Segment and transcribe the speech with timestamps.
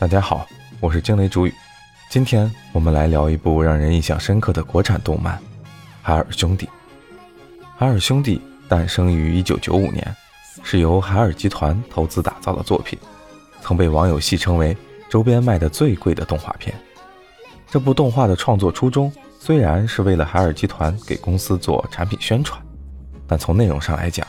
[0.00, 0.48] 大家好，
[0.80, 1.52] 我是惊雷主语。
[2.08, 5.36] 今天我们来聊一部让人印象深刻的国产动漫
[6.00, 6.64] 《海尔兄弟》。
[7.76, 10.16] 海尔兄弟诞生于1995年，
[10.62, 12.98] 是由海尔集团投资打造的作品，
[13.60, 14.74] 曾被网友戏称为
[15.10, 16.74] 周边卖的最贵的动画片。
[17.68, 22.58] 这部动画的创作初衷虽然是为了海尔集团给公司做产品宣传，
[23.26, 24.26] 但从内容上来讲，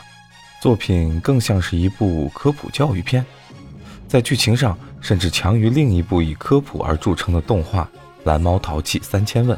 [0.60, 3.24] 作品更像是一部科普教育片。
[4.06, 7.82] 在剧情上，甚至强于另一部以科普而著称的动画
[8.24, 9.54] 《蓝猫淘气三千问》。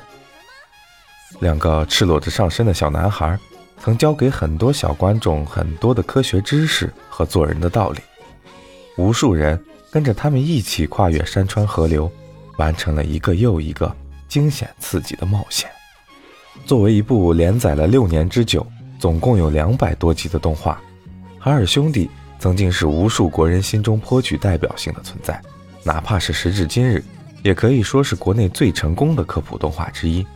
[1.40, 3.38] 两个赤裸着上身的小男孩，
[3.78, 8.00] 曾教给很多小观众很多的科学知识和做人的道理。
[8.96, 12.10] 无数人跟着他们一起跨越山川河流，
[12.56, 13.94] 完成了一个又一个
[14.26, 15.68] 惊险刺激的冒险。
[16.64, 18.66] 作为一部连载了六年之久、
[18.98, 20.80] 总共有两百多集的动画，
[21.42, 22.06] 《海尔兄弟》。
[22.38, 25.40] 曾经是无数国人心中颇具代表性的存在，
[25.82, 27.02] 哪怕是时至今日，
[27.42, 30.26] 也可以说是国内最成功的科普动画之一。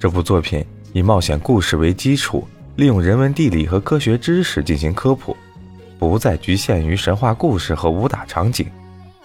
[0.00, 2.46] 这部作品以冒险故事为基础，
[2.76, 5.36] 利用人文地理和科学知识进行科普，
[5.98, 8.66] 不再局限于神话故事和武打场景，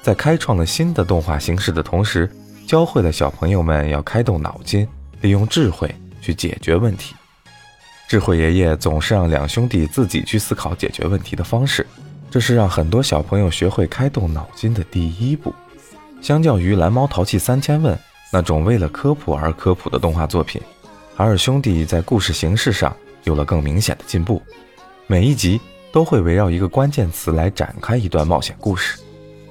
[0.03, 2.29] 在开创了新的动画形式的同时，
[2.67, 4.87] 教会了小朋友们要开动脑筋，
[5.21, 7.15] 利用智慧去解决问题。
[8.07, 11.85] 智慧爷爷总是让两兄弟自己去思考解决问题的方式，
[12.31, 15.53] 这是让很多小朋友学会开动脑筋的第一步。
[16.21, 17.93] 相较于《蓝猫淘气三千问》
[18.31, 20.61] 那种为了科普而科普的动画作品，
[21.15, 24.41] 海尔兄弟在故事形式上有了更明显的进步。
[25.05, 25.59] 每一集
[25.91, 28.97] 都会围绕一个关键词来展开一段冒险故事，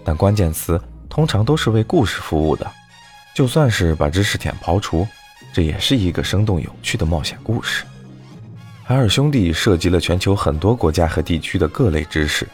[0.02, 2.66] 但关键词通常都是为故事服务的。
[3.34, 5.06] 就算是把知识点刨除，
[5.52, 7.84] 这也是一个生动有趣的冒险故事。
[8.88, 12.46] 海尔兄弟涉及了全球很多国家和地区的各类知识，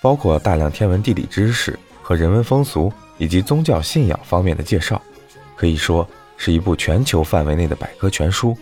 [0.00, 5.02] 包括大量天文地理知识和人文风俗以及宗教信仰方面的介绍，
[5.56, 8.56] 可以说是一部全球范围内的百科全书。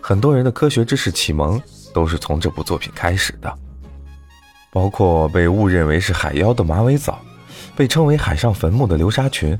[0.00, 1.60] 很多人的科学知识启蒙
[1.92, 3.58] 都是从这部作品开始的，
[4.72, 7.20] 包括被误认为是海妖的马尾藻，
[7.76, 9.54] 被称为海上坟墓的流沙群，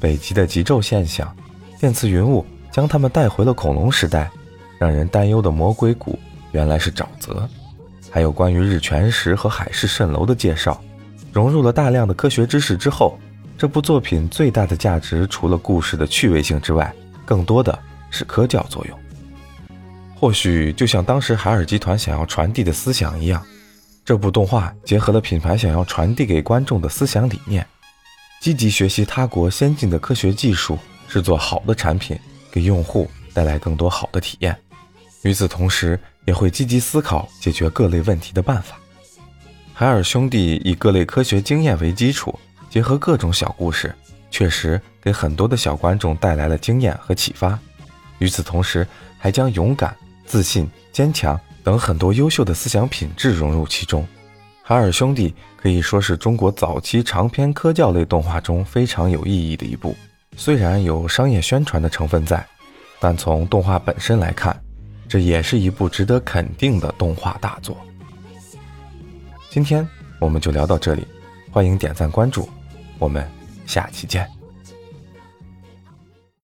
[0.00, 1.32] 北极的极昼现象，
[1.78, 4.28] 电磁云雾将他们带回了恐龙时代，
[4.76, 6.18] 让人担忧的魔鬼谷。
[6.52, 7.48] 原来是沼泽，
[8.10, 10.82] 还有关于日全食和海市蜃楼的介绍，
[11.32, 13.18] 融入了大量的科学知识之后，
[13.56, 16.94] 这部作品最大的价值除了故事的趣味性之外，
[17.24, 17.78] 更多的
[18.10, 18.98] 是科教作用。
[20.14, 23.44] 或许就像当时海尔集团想要传递的思想一样，
[24.04, 27.64] 这部动画结合了品牌想要传递给观众的思想理念，
[28.40, 30.78] 积极学习他国先进的科学技术，
[31.08, 32.18] 制作好的产品，
[32.50, 34.56] 给用户带来更多好的体验。
[35.22, 38.78] 与此同时，也会积极思考解决各类问题的办法。
[39.72, 43.94] 海尔兄弟以各类科学经验为基础，结合各种小故事，
[44.30, 47.58] 确实给很多的小观众带来了经验和启发。
[48.18, 49.96] 与此同时，还将勇敢、
[50.26, 54.06] 自信、坚强等很多优秀的思想品质融入其中。
[54.62, 59.96] 海尔兄弟可以说是中国早期长篇科教类动画中非常有意义的一部。
[60.36, 62.46] 虽然有商业宣传的成分在，
[63.00, 64.54] 但从动画本身来看。
[65.08, 67.76] 这也是一部值得肯定的动画大作。
[69.48, 69.86] 今天
[70.20, 71.06] 我们就聊到这里，
[71.50, 72.48] 欢迎点赞关注，
[72.98, 73.26] 我们
[73.66, 74.37] 下期见。